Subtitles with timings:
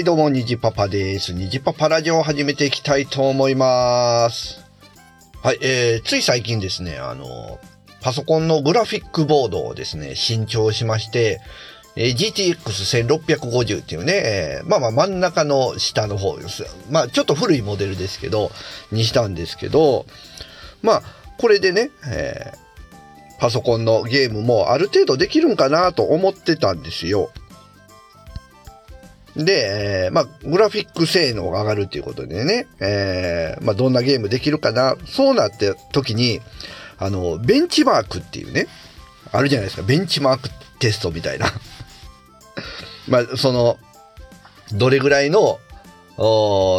[0.00, 1.34] はい、どうも、にじパパです。
[1.34, 4.64] にじパパラジオを始めていきたいと思います。
[5.42, 7.58] はい、えー、つい最近ですね、あの、
[8.00, 11.42] パソコンのグラフィックボードをですね、新調しまして、
[11.96, 16.64] えー GTX1650 っていうね、えーまあまあ真ん中の下の方です。
[16.90, 18.52] まあちょっと古いモデルですけど、
[18.90, 20.06] にしたんですけど、
[20.80, 21.02] まあ
[21.36, 22.60] これでね、えー
[23.38, 27.30] パソコンのゲームもある程度できるんかなと思ってたんですよ。
[29.36, 36.40] で、えーまあ、グラフィック性能が上がるっていうことでね、えーまあ、どんなゲームできるかな、そうなって時に、
[36.98, 38.66] あの、ベンチマークっていうね、
[39.32, 41.46] あるじゃないですか、ベンチマークテストみたいな。
[43.08, 43.78] まあ、その、
[44.72, 45.60] どれぐらいの、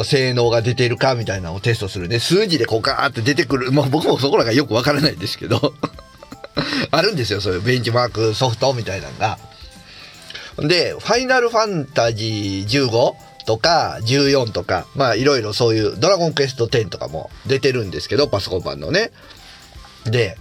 [0.04, 2.20] 性能が出ているかみたいなのをテストするね。
[2.20, 3.72] 数字でこうガーって出てくる。
[3.72, 5.74] まあ僕もそこらがよくわからないんですけど。
[6.92, 9.40] あるんですよ、そういうベンチマークソフトみたいなのが。
[10.58, 19.12] で、ファイナルファンタジー15とか14とか、まあいろいろそういうドラゴンクエスト10とかも出てるんですけど、パソコン版のね。
[20.06, 20.38] で、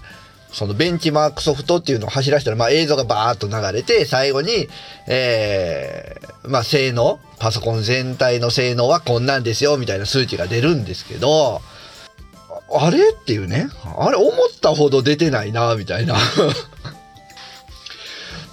[0.53, 4.69] そのベンチマークソフトっていうのを走らせたら、まあ映像がバーッと流れて、最後に、
[5.07, 11.61] えー、まあ性能、パソコン全体の性能はこんなんですよ、みたいな数値が出るんですけど、
[12.73, 13.69] ああれっていうね。
[13.99, 16.17] あれ思ったほど出てないな、みたいな。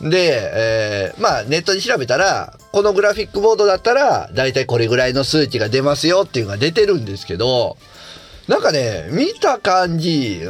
[0.01, 7.77] で、えーまあネットで調べたら、このグラフィックボードだったら、だいたいこれぐらいの数値が出ますよっていうのが出てるんですけど、
[8.47, 10.41] なんかね、見た感じ、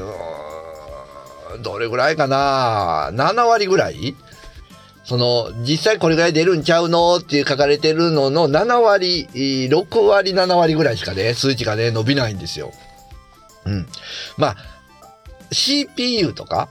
[1.64, 4.16] どれぐらいかな ?7 割ぐらい？
[5.06, 12.74] その、実際これぐらい出るんちゃうのっていう書かれてるのの7割、6割、7割ぐらいしかね、数値がね、伸びないんですよ。
[13.66, 13.88] うん。
[14.36, 14.56] まあ、
[15.52, 16.68] CPU とか、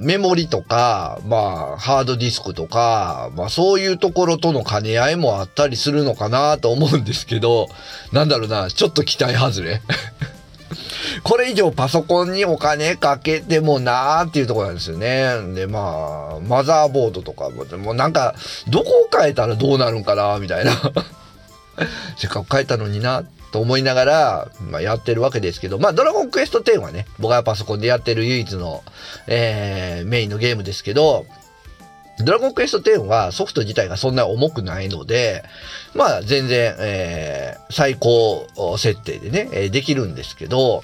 [0.00, 7.68] メモリとか、まあ、ハードディスクとか、まあ、そういうところとの兼ね合いもあったりするのかなと思うんですけど、
[8.12, 9.82] なんだろうな、ちょっと期待外れ。
[11.24, 15.54] これ以上パソコンにお金かけてもなーっていうとこなんですよね。
[15.54, 18.34] で、まあ、マザーボードとかも、もうなんか、
[18.68, 20.72] どこを変えたらどうなるんかなみたいな。
[22.18, 28.82] せっかく変えたのにな、と思いながら、まあ、やってるわけですけど、まあ、ドラゴンクエスト10はね、僕がパソコンでやってる唯一の、
[29.26, 31.26] えーメインのゲームですけど、
[32.20, 35.44] ドラゴンクエスト10はソフト自体がそんな重くないので、
[35.94, 38.46] まあ全然、えー最高
[38.78, 40.82] 設定でね、えできるんですけど、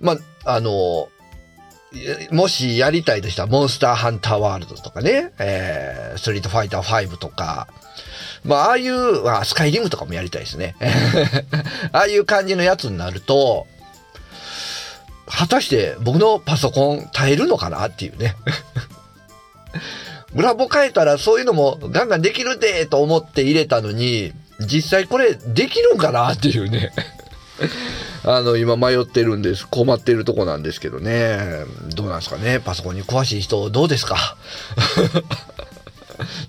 [0.00, 0.12] ま
[0.44, 1.08] あ、あの、
[2.30, 7.68] もしやりたいとしたら、モンスターハンターワールドとかね、えーストリートファイター5とか、
[8.44, 10.76] まあ、ああいう、あスカイリムとかもやりたいですね。
[11.92, 13.66] ああいう感じのやつになると、
[15.26, 18.36] 果たして僕のパソコン耐えるのかなっていうね。
[20.34, 26.92] グラボ変えたらそういうのもガンガンできるでと思って入れたのに、実際これできるんかなっていうね。
[28.24, 29.66] あの、今迷ってるんです。
[29.66, 31.64] 困ってるとこなんですけどね。
[31.94, 32.60] どうなんですかね。
[32.60, 34.36] パソコンに詳しい人どうですか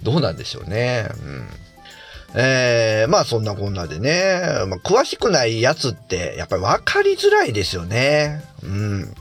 [0.03, 1.07] どうなんでしょうね。
[1.11, 1.47] うん。
[2.37, 8.43] えー、まあそんなこんなでね、まあ、詳しくないやつってやっぱり分かりづらいですよね。
[8.61, 9.15] うん。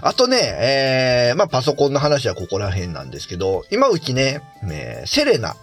[0.00, 5.56] あとね、えー、まあパソコンの話はここら辺なんですけど、今うちね、えーセレナ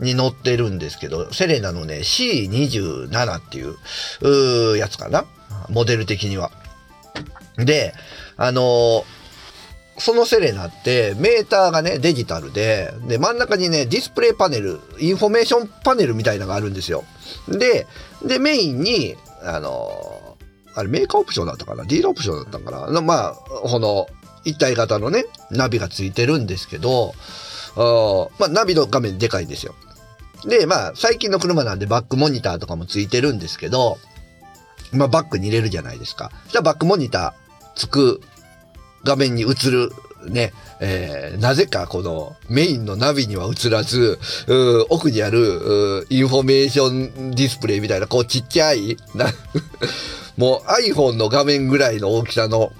[0.00, 5.24] に乗ってるんですけど、セレナのね C27 っていううやつかな
[5.68, 6.50] モデル的には。
[7.56, 7.94] で、
[8.36, 9.21] あのー
[10.02, 17.04] そのセレナってメーターがねデジタルでで真ん中にねディスプレイパネルインフォメーションパネルみたいなのがあるんですよ。
[17.48, 17.86] で
[18.26, 20.36] でメインにあの
[20.74, 21.84] あれメーカーオプションだったかな？
[21.84, 22.90] ディーラーオプションだったかな？
[22.90, 24.08] のまあこの
[24.44, 27.14] 一体型のねナビがついてるんですけど
[27.76, 29.74] あまあナビの画面でかいんですよ。
[30.44, 33.98] でまあ最近の車なんでバックモニターとかもついてるんですけど
[34.92, 36.32] まあバックに入れるじゃないですか。
[36.48, 38.20] じゃあバックモニターつく
[39.04, 39.92] 画面に映る
[40.28, 44.18] ね、えーなぜかこのメインのナビには映らず、
[44.88, 49.26] 奥にあるインフォメーションディスプレイみたいな、こうちっちゃい、な
[50.36, 52.72] もう iPhone の画面ぐらいの大きさの、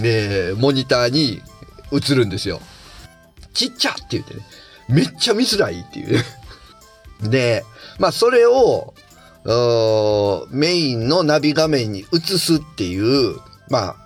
[0.00, 1.40] えーモニターに
[1.92, 2.60] 映るんですよ。
[3.52, 4.40] ちっちゃって言ってね、
[4.88, 6.24] めっちゃ見づらいっていう。
[7.28, 7.64] で、
[7.98, 8.94] まあそれを、
[10.50, 13.36] メインのナビ画面に映すっていう、
[13.68, 13.96] まあ、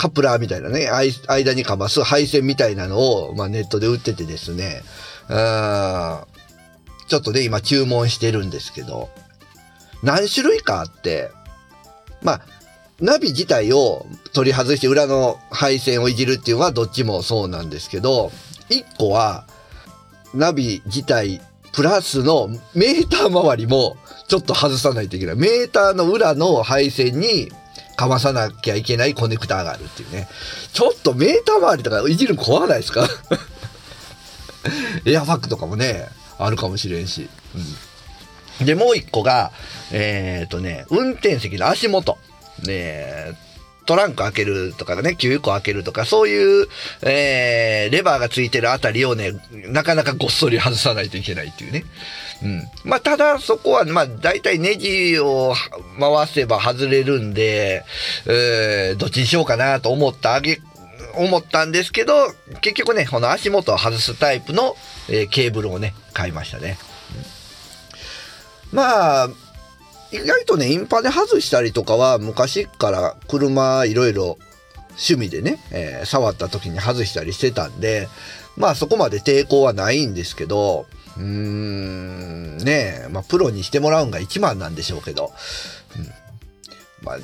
[0.00, 0.88] カプラーみたいなね、
[1.28, 4.80] 間にかます配線みたいなのを、まあ、ネットで売っててですね、
[5.28, 6.24] あ
[7.06, 9.10] ちょっとね、今注文してるんですけど、
[10.02, 11.30] 何種類かあって、
[12.22, 12.40] まあ、
[12.98, 18.32] ナビ自体を取り外して裏の配線をいじるっていうのはどっちもそうなんですけど、
[18.70, 19.44] 一個は
[20.32, 21.42] ナビ自体
[21.72, 23.98] プラスのメーター周りも
[24.28, 25.36] ちょっと外さないといけない。
[25.36, 27.52] メーターの裏の配線に
[28.00, 30.26] かまさなきゃいけないコネクターがあるっていうね。
[30.72, 33.06] ちょっとメーター周りとかいじるの怖ないですか？
[35.04, 36.08] エアファックとかもね、
[36.38, 37.28] あるかもしれんし。
[38.60, 39.52] うん、で、もう一個が、
[39.92, 42.16] えっ、ー、とね、運転席の足元。
[42.64, 43.36] ね
[43.90, 46.68] トランク開けるとかね、9個開けるとか、そういう、
[47.02, 51.84] えー、レバーがついてるあたりをね、なかなかごっそり外さないといけないっていうね。
[52.44, 52.62] うん。
[52.84, 55.56] まあ、ただそこは、まあ、大体ネジを
[55.98, 57.84] 回せば外れるんで、
[58.26, 60.60] えー、どっちにしようかなと思ったあげ、
[61.16, 62.14] 思ったんですけど、
[62.60, 64.76] 結局ね、この足元を外すタイプの、
[65.08, 66.78] えー、ケーブルをね、買いましたね。
[68.72, 69.28] うん、まあ、
[70.12, 74.38] 意外とね、インパで外したりとかは、昔から車いろいろ
[74.90, 78.08] 趣味でね、えー、触った時に外したりしてたんで、
[78.56, 80.86] まあそこまで抵抗はないんですけど、
[81.16, 85.32] うーん、ねえ、まあプロにしてもらうんが一番なんでしょうけど、
[85.96, 86.06] うん、
[87.02, 87.18] まあ、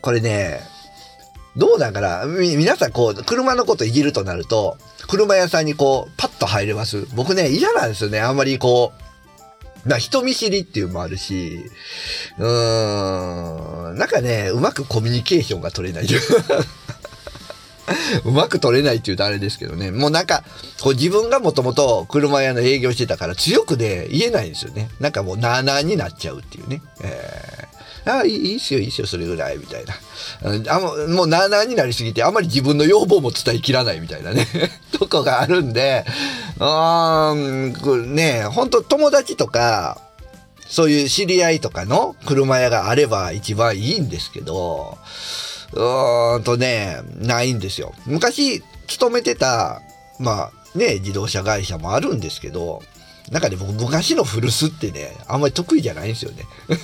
[0.00, 0.60] これね、
[1.56, 4.78] どうだから、皆さんこう、車のこといじるとなると、
[5.08, 7.06] 車屋さんにこう、パッと入れます。
[7.16, 8.20] 僕ね、嫌なんですよね。
[8.20, 9.07] あんまりこう、
[9.84, 11.64] な人見知りっていうのもあるし、
[12.38, 16.08] うーん、なんかね、うまくコミュニケーションが取れない。
[18.24, 19.90] うまく取れないって言うとあれですけどね。
[19.90, 20.44] もうなんか、
[20.80, 24.90] こう自分がもともと車屋の営業してたから強くで言えないんですよね。
[25.00, 26.82] なんかもうなあなあになっちゃうっていうね。
[27.02, 29.94] えー、ああ、いいっすよ、いいっすよ、それぐらい、みたいな。
[30.74, 34.46] あもうなあなあになりすぎて、あまり自分の要望も伝えきらないみたいなね、
[34.92, 36.04] とこがあるんで、
[36.60, 40.00] うん、ね、本当友達とか、
[40.66, 44.98] そういう知り合いとかの車屋があれば一番いいんですけど、
[45.72, 47.94] うーんとね、ないんですよ。
[48.06, 49.80] 昔、勤めてた、
[50.18, 52.82] まあね、自動車会社もあるんですけど、
[53.30, 56.44] なんかね、僕、昔の古巣ってね、あんまり得意じゃないんですよね。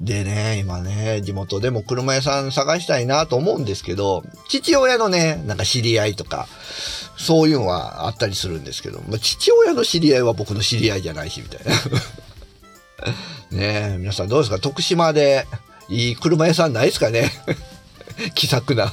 [0.00, 6.48] でね、今ね、地元でも車屋さん探したいなと思うんですけど、父親のね、なんか知り合いとか、
[7.22, 11.72] そういうのはあったりするんですけど、まあ、父親の知り合いは僕の知り合いじゃないし、みたいな。
[13.56, 14.58] ねえ、皆さんどうですか？
[14.58, 15.46] 徳島で
[15.88, 17.30] いい車屋さんないですかね？
[18.34, 18.92] 気さくな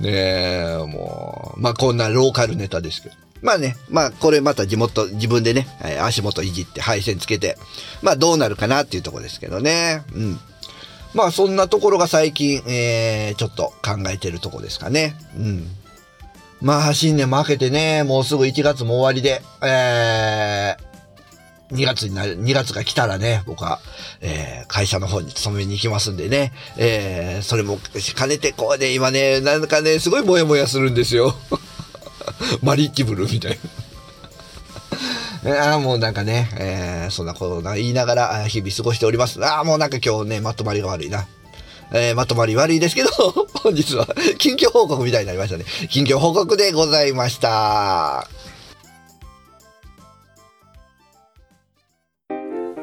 [0.00, 3.14] ねえ、もう、まあこんなローカルネタですけど。
[3.42, 5.66] まあね、まあこれまた地元、自分でね、
[6.00, 7.56] 足元いじって配線つけて、
[8.02, 10.02] まあどうなるかなっていうとこですけどね。
[10.12, 10.40] うん。
[11.14, 15.16] まあそんなところが最近、えー、ちょっと考えてるとこですかね。
[15.36, 15.70] うん。
[16.60, 23.78] まあ新年も明けてね、もうすぐ1月も終わりで、えー、2月になる、2月が来たらね、僕は、
[24.20, 27.78] えー、会社の方に勤めに行きますんでね、えー、それも
[28.16, 31.34] 兼ねてこうね、今ね、なんかね、すごいモヤモヤするんですよ。
[32.62, 33.58] マリッジブルみたい
[35.44, 35.70] な。
[35.70, 39.44] ああ、もうなんかね、えー、そんなことな言いながら日々過ごしております。
[39.44, 41.26] ああ、もうなんか今日ね、まとまりが悪いな。
[41.92, 43.10] えー、まとまり悪いですけど、
[43.62, 44.06] 本日は
[44.38, 45.64] 近況報告みたいになりましたね。
[45.90, 48.28] 近況報告でございました。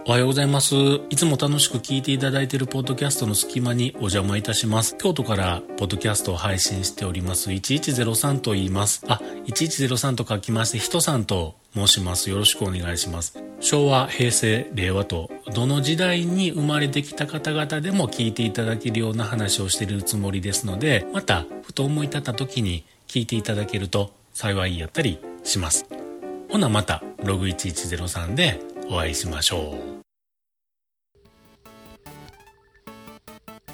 [0.08, 0.76] おはようございます。
[1.10, 4.96] いつも楽しく聞いていただいているポッドキャストの隙間にお邪魔いたします。
[5.00, 9.04] 京都からポッドキャストを配信しております1103と言います。
[9.08, 12.30] あ、1103と書きまして、人さんと申します。
[12.30, 13.44] よろしくお願いします。
[13.66, 25.88] 昭和、平成、令和と、どの時代に生まれてきた方々でも聞いていただけるような話をしているつもりですので、また、ふと思い立った時に聞いていただけると幸いやったりします。
[26.52, 29.96] ほなまた、ログ1103でお会いしましょう。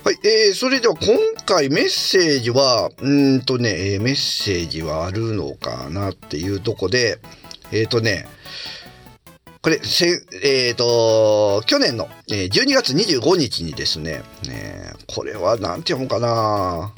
[0.06, 7.20] はい、えー、それでは今回メッセージは、うんとね、えー、メッセージはあるのかなっていうとこで、
[7.74, 8.26] えっ、ー、とね、
[9.62, 16.94] これ、えっ、ー、と、去年の12月25日にですね、えー、これはなんて読むかな。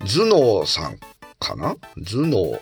[0.00, 0.26] 頭
[0.60, 0.98] 脳さん
[1.38, 1.76] かな？
[1.96, 2.60] 頭脳。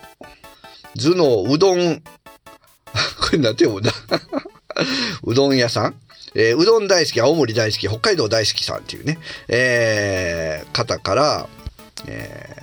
[0.97, 2.01] 頭脳うどん、
[3.19, 3.91] これなんて読むんだ？
[5.23, 5.95] うどん屋さん？
[6.35, 9.19] えー、うどん大好き、青森大好き、北海道大好きさんっていうね、
[9.49, 11.49] えー、方から、
[12.07, 12.62] え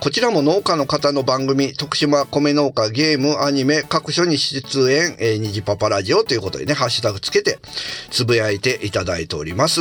[0.00, 7.58] こちらも農家の方の番組、徳島米農家ゲームアニメ各所に出演、えー、虹パパラジオということでね、ハッシュタグつけて
[8.10, 9.80] つぶやいていただいております。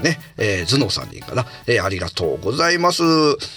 [0.00, 1.46] ね、えー、頭脳さんでいいかな。
[1.66, 3.02] えー、ありがとうございます。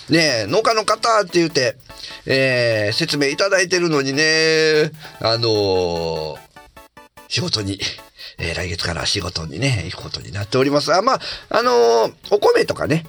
[0.10, 1.76] ね農家の方って言って、
[2.26, 6.38] えー、説明いただいてるのにね、あのー、
[7.28, 7.80] 仕事に
[8.38, 10.94] えー、来月から仕事にね、行くことになっております。
[10.94, 11.20] あ、まあ、
[11.50, 13.06] あのー、お米とかね、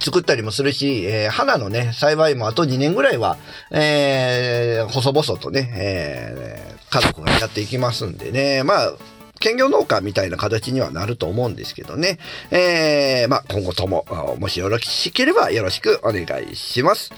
[0.00, 3.36] 作ったりもするし、えー花のね、栽培もあと2年ぐらいは、
[3.70, 8.92] えー細々とね、えー家族がやっていきますんでね、まあ、
[9.40, 12.18] 兼業農家みたいな形にはなると思うんですけどね。
[12.50, 14.06] えー、まあ、今後とも、
[14.40, 17.12] もしよろしければよろしくお願いします。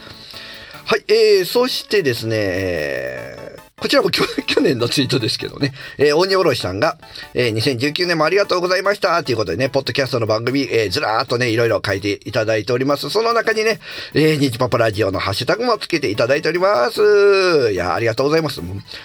[0.85, 3.50] はい、えー、そしてですね、えー
[3.81, 4.23] こちらも去
[4.61, 6.99] 年のツイートですけどね、えー、大荷おろしさんが、
[7.35, 13.09] えー2019年もありがとうございましたということでね、ポッドキャストの番組、えーずらーっとね、いろいろ書いていただいております。
[13.09, 13.81] その中にね、
[14.15, 17.73] えー、ニジパパラジオのハッシュタグもつけていただいております。
[17.73, 18.61] いや、ありがとうございます。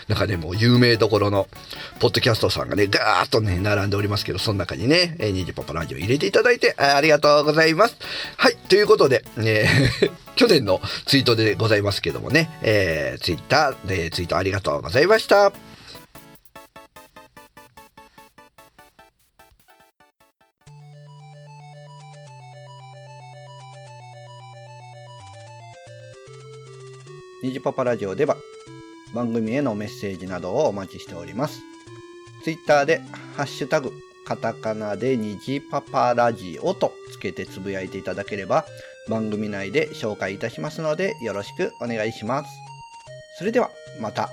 [0.08, 1.48] なんかね、もう有名どころの、
[2.00, 7.96] ポッドキャストさんがね、ガーッとね、並んでおりますけど、その中にね、えー、ニジパパラジオ入れていただいて、ありがとうございます。
[8.36, 15.52] はい、ということで、えー去年のツイートでございますけどもね、えー、ツイッターでツイートありがとうございました。
[27.44, 28.38] ニジパパラジオでは
[29.14, 31.62] 番組へのメッセージなどをお待ちしております。
[32.44, 33.02] ツイッターで
[33.38, 33.92] ハッシュタグ
[34.26, 38.66] カタカナでニジパパラジオとつけてつぶやいていただければ
[39.10, 42.50] 番組内で紹介いたしますのでよろしくお願いします。
[43.38, 43.70] それでは
[44.00, 44.30] また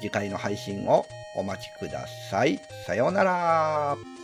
[0.00, 2.60] 次回の配信をお待ちください。
[2.86, 4.17] さようなら。